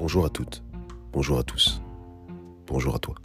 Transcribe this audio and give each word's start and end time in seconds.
Bonjour 0.00 0.24
à 0.24 0.30
toutes, 0.30 0.62
bonjour 1.12 1.38
à 1.38 1.42
tous, 1.42 1.82
bonjour 2.66 2.94
à 2.94 2.98
toi. 2.98 3.16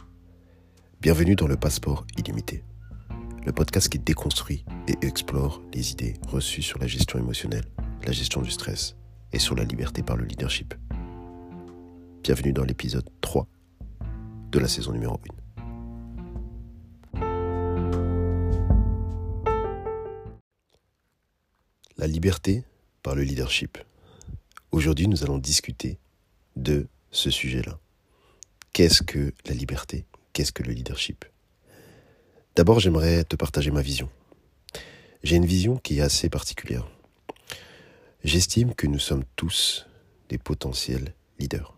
Bienvenue 1.00 1.34
dans 1.34 1.46
le 1.46 1.56
Passeport 1.56 2.06
illimité, 2.18 2.62
le 3.46 3.52
podcast 3.52 3.88
qui 3.88 3.98
déconstruit 3.98 4.62
et 4.86 4.94
explore 5.00 5.62
les 5.72 5.92
idées 5.92 6.12
reçues 6.28 6.60
sur 6.60 6.78
la 6.78 6.86
gestion 6.86 7.18
émotionnelle, 7.18 7.64
la 8.04 8.12
gestion 8.12 8.42
du 8.42 8.50
stress 8.50 8.94
et 9.32 9.38
sur 9.38 9.54
la 9.54 9.64
liberté 9.64 10.02
par 10.02 10.18
le 10.18 10.26
leadership. 10.26 10.74
Bienvenue 12.22 12.52
dans 12.52 12.64
l'épisode 12.64 13.08
3 13.22 13.46
de 14.50 14.58
la 14.58 14.68
saison 14.68 14.92
numéro 14.92 15.18
1. 17.14 17.20
La 21.96 22.06
liberté 22.06 22.64
par 23.02 23.14
le 23.14 23.22
leadership. 23.22 23.78
Aujourd'hui, 24.72 25.08
nous 25.08 25.24
allons 25.24 25.38
discuter 25.38 25.98
de 26.56 26.88
ce 27.10 27.30
sujet-là. 27.30 27.78
Qu'est-ce 28.72 29.02
que 29.02 29.32
la 29.46 29.54
liberté? 29.54 30.04
Qu'est-ce 30.32 30.52
que 30.52 30.62
le 30.62 30.72
leadership? 30.72 31.24
D'abord, 32.56 32.80
j'aimerais 32.80 33.24
te 33.24 33.36
partager 33.36 33.70
ma 33.70 33.82
vision. 33.82 34.10
J'ai 35.22 35.36
une 35.36 35.46
vision 35.46 35.76
qui 35.76 35.98
est 35.98 36.02
assez 36.02 36.28
particulière. 36.28 36.86
J'estime 38.24 38.74
que 38.74 38.86
nous 38.86 38.98
sommes 38.98 39.24
tous 39.36 39.86
des 40.28 40.38
potentiels 40.38 41.14
leaders. 41.38 41.76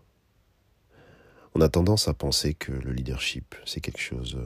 On 1.55 1.61
a 1.61 1.69
tendance 1.69 2.07
à 2.07 2.13
penser 2.13 2.53
que 2.53 2.71
le 2.71 2.91
leadership, 2.91 3.55
c'est 3.65 3.81
quelque 3.81 4.01
chose 4.01 4.37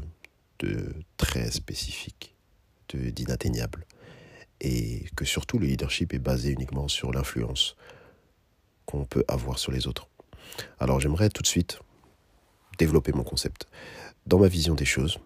de 0.59 0.93
très 1.17 1.51
spécifique, 1.51 2.35
d'inatteignable, 2.93 3.85
et 4.61 5.05
que 5.15 5.25
surtout 5.25 5.59
le 5.59 5.67
leadership 5.67 6.13
est 6.13 6.19
basé 6.19 6.51
uniquement 6.51 6.87
sur 6.87 7.11
l'influence 7.11 7.75
qu'on 8.85 9.05
peut 9.05 9.25
avoir 9.27 9.59
sur 9.59 9.71
les 9.71 9.87
autres. 9.87 10.07
Alors 10.79 10.99
j'aimerais 10.99 11.29
tout 11.29 11.41
de 11.41 11.47
suite 11.47 11.79
développer 12.77 13.11
mon 13.11 13.23
concept. 13.23 13.67
Dans 14.25 14.39
ma 14.39 14.47
vision 14.47 14.75
des 14.75 14.85
choses, 14.85 15.19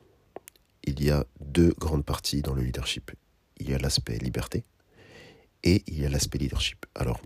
il 0.84 1.04
y 1.04 1.12
a 1.12 1.26
deux 1.40 1.74
grandes 1.78 2.06
parties 2.06 2.42
dans 2.42 2.54
le 2.54 2.64
leadership. 2.64 3.12
Il 3.58 3.70
y 3.70 3.74
a 3.74 3.78
l'aspect 3.78 4.18
liberté 4.18 4.64
et 5.64 5.84
il 5.88 6.00
y 6.00 6.06
a 6.06 6.10
l'aspect 6.10 6.38
leadership. 6.38 6.86
Alors, 6.96 7.20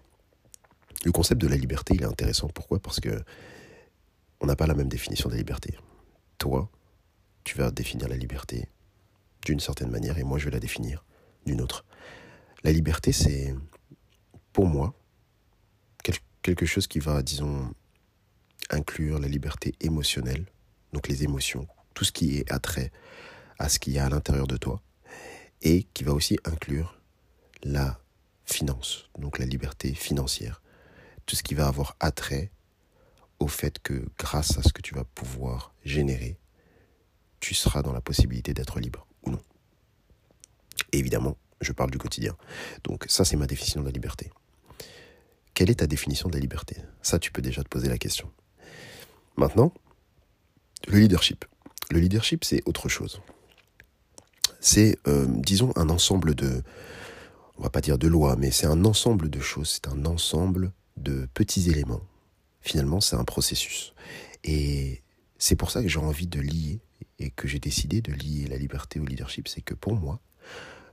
le 1.05 1.11
concept 1.11 1.41
de 1.41 1.47
la 1.47 1.55
liberté, 1.55 1.95
il 1.95 2.03
est 2.03 2.05
intéressant. 2.05 2.47
Pourquoi? 2.47 2.79
Parce 2.79 2.99
que 2.99 3.23
on 4.39 4.47
n'a 4.47 4.55
pas 4.55 4.67
la 4.67 4.73
même 4.73 4.89
définition 4.89 5.29
de 5.29 5.33
la 5.33 5.37
liberté. 5.37 5.77
Toi, 6.37 6.69
tu 7.43 7.57
vas 7.57 7.71
définir 7.71 8.07
la 8.07 8.17
liberté 8.17 8.67
d'une 9.45 9.59
certaine 9.59 9.89
manière 9.89 10.17
et 10.17 10.23
moi, 10.23 10.37
je 10.39 10.45
vais 10.45 10.51
la 10.51 10.59
définir 10.59 11.03
d'une 11.45 11.61
autre. 11.61 11.85
La 12.63 12.71
liberté, 12.71 13.11
c'est, 13.11 13.55
pour 14.53 14.65
moi, 14.65 14.93
quelque 16.41 16.65
chose 16.65 16.87
qui 16.87 16.99
va, 16.99 17.21
disons, 17.21 17.73
inclure 18.69 19.19
la 19.19 19.27
liberté 19.27 19.73
émotionnelle, 19.81 20.45
donc 20.93 21.07
les 21.07 21.23
émotions, 21.23 21.67
tout 21.93 22.03
ce 22.03 22.11
qui 22.11 22.37
est 22.37 22.51
attrait 22.51 22.91
à 23.59 23.69
ce 23.69 23.79
qu'il 23.79 23.93
y 23.93 23.99
a 23.99 24.05
à 24.05 24.09
l'intérieur 24.09 24.47
de 24.47 24.57
toi, 24.57 24.81
et 25.61 25.83
qui 25.93 26.03
va 26.03 26.13
aussi 26.13 26.37
inclure 26.45 26.99
la 27.63 27.99
finance, 28.45 29.09
donc 29.17 29.39
la 29.39 29.45
liberté 29.45 29.93
financière, 29.93 30.61
tout 31.25 31.35
ce 31.35 31.43
qui 31.43 31.53
va 31.53 31.67
avoir 31.67 31.95
attrait 31.99 32.51
au 33.39 33.47
fait 33.47 33.79
que 33.79 34.05
grâce 34.17 34.57
à 34.57 34.63
ce 34.63 34.73
que 34.73 34.81
tu 34.81 34.93
vas 34.93 35.03
pouvoir 35.03 35.73
générer, 35.83 36.37
tu 37.39 37.55
seras 37.55 37.81
dans 37.81 37.93
la 37.93 38.01
possibilité 38.01 38.53
d'être 38.53 38.79
libre 38.79 39.07
ou 39.23 39.31
non. 39.31 39.41
évidemment, 40.91 41.37
je 41.61 41.71
parle 41.71 41.91
du 41.91 41.97
quotidien. 41.97 42.35
Donc 42.83 43.05
ça, 43.07 43.23
c'est 43.23 43.37
ma 43.37 43.47
définition 43.47 43.81
de 43.81 43.85
la 43.85 43.91
liberté. 43.91 44.31
Quelle 45.53 45.69
est 45.69 45.75
ta 45.75 45.87
définition 45.87 46.29
de 46.29 46.33
la 46.33 46.39
liberté? 46.39 46.77
Ça, 47.01 47.19
tu 47.19 47.31
peux 47.31 47.41
déjà 47.41 47.63
te 47.63 47.69
poser 47.69 47.89
la 47.89 47.97
question. 47.97 48.31
Maintenant, 49.41 49.73
le 50.87 50.99
leadership. 50.99 51.45
Le 51.89 51.99
leadership, 51.99 52.43
c'est 52.43 52.61
autre 52.67 52.89
chose. 52.89 53.23
C'est, 54.59 54.99
euh, 55.07 55.25
disons, 55.27 55.73
un 55.75 55.89
ensemble 55.89 56.35
de, 56.35 56.61
on 57.57 57.63
va 57.63 57.71
pas 57.71 57.81
dire 57.81 57.97
de 57.97 58.07
lois, 58.07 58.35
mais 58.35 58.51
c'est 58.51 58.67
un 58.67 58.85
ensemble 58.85 59.31
de 59.31 59.39
choses, 59.39 59.81
c'est 59.81 59.87
un 59.87 60.05
ensemble 60.05 60.73
de 60.97 61.27
petits 61.33 61.71
éléments. 61.71 62.03
Finalement, 62.61 63.01
c'est 63.01 63.15
un 63.15 63.23
processus. 63.23 63.95
Et 64.43 65.01
c'est 65.39 65.55
pour 65.55 65.71
ça 65.71 65.81
que 65.81 65.87
j'ai 65.87 65.97
envie 65.97 66.27
de 66.27 66.39
lier 66.39 66.79
et 67.17 67.31
que 67.31 67.47
j'ai 67.47 67.59
décidé 67.59 68.03
de 68.03 68.13
lier 68.13 68.45
la 68.45 68.57
liberté 68.57 68.99
au 68.99 69.05
leadership. 69.05 69.47
C'est 69.47 69.61
que 69.61 69.73
pour 69.73 69.95
moi, 69.95 70.19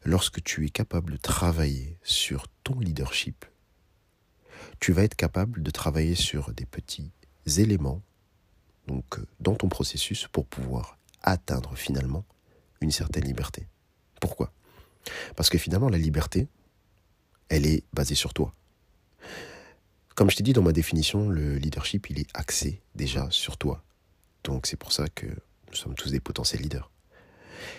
lorsque 0.07 0.43
tu 0.43 0.65
es 0.65 0.71
capable 0.71 1.13
de 1.13 1.19
travailler 1.19 1.99
sur 2.03 2.49
ton 2.65 2.81
leadership, 2.81 3.45
tu 4.81 4.93
vas 4.93 5.03
être 5.03 5.17
capable 5.17 5.63
de 5.63 5.71
travailler 5.71 6.15
sur 6.15 6.55
des 6.55 6.65
petits 6.65 7.13
éléments 7.59 8.01
donc, 8.89 9.19
euh, 9.19 9.27
dans 9.39 9.55
ton 9.55 9.69
processus 9.69 10.27
pour 10.33 10.47
pouvoir 10.47 10.99
atteindre 11.23 11.77
finalement 11.77 12.25
une 12.81 12.91
certaine 12.91 13.25
liberté. 13.25 13.69
Pourquoi? 14.21 14.53
Parce 15.37 15.51
que 15.51 15.59
finalement, 15.59 15.89
la 15.89 15.99
liberté, 15.99 16.49
elle 17.49 17.67
est 17.67 17.85
basée 17.93 18.15
sur 18.15 18.35
toi. 18.35 18.53
Comme 20.17 20.31
je 20.31 20.37
t'ai 20.37 20.43
dit 20.43 20.53
dans 20.53 20.63
ma 20.63 20.73
définition, 20.73 21.29
le 21.29 21.57
leadership, 21.59 22.11
il 22.11 22.19
est 22.19 22.29
axé 22.35 22.83
déjà 22.97 23.29
sur 23.31 23.57
toi. 23.57 23.85
Donc 24.43 24.67
c'est 24.67 24.77
pour 24.77 24.93
ça 24.93 25.07
que 25.09 25.27
nous 25.27 25.75
sommes 25.75 25.95
tous 25.95 26.11
des 26.11 26.21
potentiels 26.21 26.63
leaders. 26.63 26.91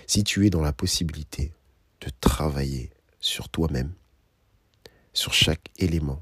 Si 0.08 0.24
tu 0.24 0.46
es 0.46 0.50
dans 0.50 0.62
la 0.62 0.72
possibilité 0.72 1.52
de 2.02 2.09
travailler 2.22 2.92
sur 3.19 3.50
toi-même, 3.50 3.94
sur 5.14 5.34
chaque 5.34 5.69
élément 5.78 6.22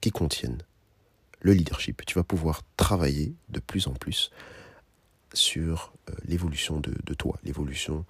qui 0.00 0.10
contiennent 0.10 0.62
le 1.40 1.52
leadership. 1.52 2.04
Tu 2.06 2.14
vas 2.14 2.24
pouvoir 2.24 2.62
travailler 2.76 3.34
de 3.48 3.60
plus 3.60 3.86
en 3.86 3.92
plus 3.92 4.30
sur 5.34 5.92
euh, 6.08 6.14
l'évolution 6.24 6.80
de, 6.80 7.14
toi, 7.14 7.38
l'évolution 7.44 8.04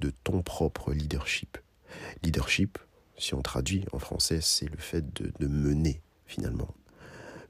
de 0.00 0.12
ton 0.24 0.42
propre 0.42 0.92
leadership. 0.92 1.58
Leadership, 2.22 2.78
si 3.16 3.34
on 3.34 3.42
traduit 3.42 3.84
en 3.92 3.98
français, 3.98 4.40
c'est 4.40 4.68
le 4.68 4.76
fait 4.76 5.12
de, 5.14 5.32
de 5.38 5.46
mener 5.46 6.02
finalement. 6.26 6.74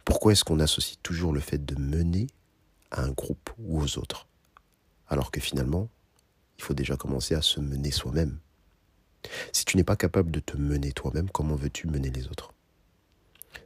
Pourquoi 0.05 0.33
est-ce 0.33 0.45
qu'on 0.45 0.61
associe 0.61 0.99
toujours 1.03 1.33
le 1.33 1.41
fait 1.41 1.65
de 1.65 1.81
mener 1.81 2.27
à 2.91 3.03
un 3.03 3.11
groupe 3.11 3.51
ou 3.59 3.81
aux 3.81 3.99
autres 3.99 4.29
Alors 5.09 5.31
que 5.31 5.41
finalement, 5.41 5.89
il 6.59 6.65
faut 6.65 6.75
déjà 6.75 6.97
commencer 6.97 7.35
à 7.35 7.43
se 7.43 7.61
mener 7.61 7.91
soi-même? 7.91 8.39
Si 9.53 9.65
tu 9.65 9.79
n'es 9.79 9.85
pas 9.85 9.97
capable 9.97 10.31
de 10.31 10.41
te 10.41 10.57
mener 10.57 10.93
toi-même, 10.93 11.31
comment 11.31 11.57
veux-tu 11.57 11.87
mener 11.87 12.11
les 12.11 12.27
autres? 12.29 12.53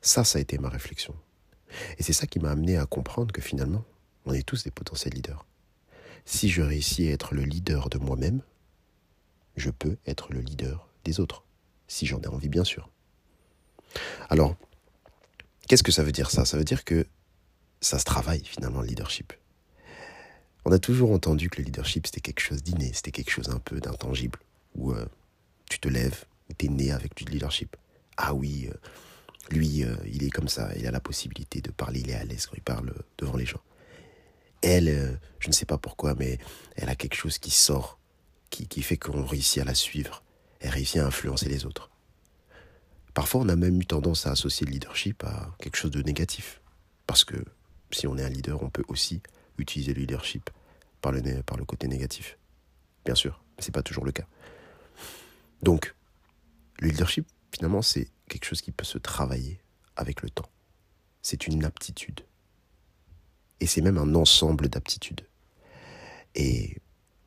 Ça, 0.00 0.22
ça 0.22 0.38
a 0.38 0.42
été 0.42 0.58
ma 0.58 0.68
réflexion. 0.68 1.14
Et 1.98 2.02
c'est 2.02 2.12
ça 2.12 2.26
qui 2.26 2.38
m'a 2.38 2.50
amené 2.50 2.76
à 2.76 2.86
comprendre 2.86 3.32
que 3.32 3.40
finalement, 3.40 3.84
on 4.26 4.32
est 4.32 4.42
tous 4.42 4.64
des 4.64 4.70
potentiels 4.70 5.14
leaders. 5.14 5.44
Si 6.24 6.48
je 6.48 6.62
réussis 6.62 7.08
à 7.08 7.12
être 7.12 7.34
le 7.34 7.42
leader 7.42 7.88
de 7.88 7.98
moi-même, 7.98 8.42
je 9.56 9.70
peux 9.70 9.96
être 10.06 10.32
le 10.32 10.40
leader 10.40 10.88
des 11.04 11.20
autres, 11.20 11.44
si 11.86 12.06
j'en 12.06 12.20
ai 12.20 12.26
envie 12.26 12.48
bien 12.48 12.64
sûr. 12.64 12.90
Alors, 14.28 14.56
qu'est-ce 15.68 15.82
que 15.82 15.92
ça 15.92 16.02
veut 16.02 16.12
dire 16.12 16.30
ça? 16.30 16.44
Ça 16.44 16.58
veut 16.58 16.64
dire 16.64 16.84
que 16.84 17.06
ça 17.80 17.98
se 17.98 18.04
travaille 18.04 18.44
finalement 18.44 18.80
le 18.80 18.88
leadership. 18.88 19.32
On 20.64 20.72
a 20.72 20.78
toujours 20.78 21.12
entendu 21.12 21.48
que 21.48 21.58
le 21.58 21.64
leadership 21.64 22.06
c'était 22.06 22.20
quelque 22.20 22.40
chose 22.40 22.62
d'inné, 22.62 22.92
c'était 22.92 23.12
quelque 23.12 23.30
chose 23.30 23.48
un 23.48 23.58
peu 23.58 23.80
d'intangible, 23.80 24.38
où 24.74 24.92
euh, 24.92 25.06
tu 25.70 25.78
te 25.78 25.88
lèves, 25.88 26.24
tu 26.58 26.66
es 26.66 26.68
né 26.68 26.92
avec 26.92 27.14
du 27.16 27.24
leadership. 27.24 27.76
Ah 28.16 28.34
oui, 28.34 28.68
euh, 28.70 28.76
lui, 29.50 29.84
euh, 29.84 29.96
il 30.06 30.24
est 30.24 30.30
comme 30.30 30.48
ça, 30.48 30.70
il 30.76 30.86
a 30.86 30.90
la 30.90 31.00
possibilité 31.00 31.60
de 31.60 31.70
parler, 31.70 32.00
il 32.00 32.10
est 32.10 32.14
à 32.14 32.24
l'aise 32.24 32.46
quand 32.46 32.56
il 32.56 32.62
parle 32.62 32.92
devant 33.18 33.36
les 33.36 33.46
gens. 33.46 33.62
Elle, 34.62 34.88
euh, 34.88 35.14
je 35.38 35.48
ne 35.48 35.52
sais 35.52 35.66
pas 35.66 35.78
pourquoi, 35.78 36.14
mais 36.14 36.38
elle 36.76 36.88
a 36.88 36.94
quelque 36.94 37.14
chose 37.14 37.38
qui 37.38 37.50
sort, 37.50 37.98
qui, 38.50 38.66
qui 38.66 38.82
fait 38.82 38.96
qu'on 38.96 39.24
réussit 39.24 39.62
à 39.62 39.64
la 39.64 39.74
suivre. 39.74 40.22
Elle 40.60 40.70
réussit 40.70 41.00
à 41.00 41.06
influencer 41.06 41.48
les 41.48 41.64
autres. 41.64 41.90
Parfois, 43.14 43.40
on 43.40 43.48
a 43.48 43.56
même 43.56 43.80
eu 43.80 43.86
tendance 43.86 44.26
à 44.26 44.32
associer 44.32 44.66
le 44.66 44.72
leadership 44.72 45.24
à 45.24 45.54
quelque 45.60 45.76
chose 45.76 45.90
de 45.90 46.02
négatif. 46.02 46.60
Parce 47.06 47.24
que 47.24 47.36
si 47.90 48.06
on 48.06 48.18
est 48.18 48.24
un 48.24 48.28
leader, 48.28 48.62
on 48.62 48.70
peut 48.70 48.84
aussi 48.88 49.22
utiliser 49.56 49.94
le 49.94 50.00
leadership 50.00 50.50
par 51.00 51.12
le, 51.12 51.42
par 51.42 51.56
le 51.56 51.64
côté 51.64 51.88
négatif. 51.88 52.38
Bien 53.04 53.14
sûr, 53.14 53.42
mais 53.56 53.62
ce 53.62 53.68
n'est 53.68 53.72
pas 53.72 53.82
toujours 53.82 54.04
le 54.04 54.12
cas. 54.12 54.26
Donc, 55.62 55.94
le 56.80 56.88
leadership, 56.88 57.26
finalement, 57.52 57.82
c'est 57.82 58.08
quelque 58.28 58.44
chose 58.44 58.60
qui 58.60 58.72
peut 58.72 58.84
se 58.84 58.98
travailler 58.98 59.60
avec 59.96 60.22
le 60.22 60.30
temps. 60.30 60.48
C'est 61.22 61.46
une 61.46 61.64
aptitude. 61.64 62.20
Et 63.60 63.66
c'est 63.66 63.80
même 63.80 63.98
un 63.98 64.14
ensemble 64.14 64.68
d'aptitudes. 64.68 65.26
Et 66.34 66.76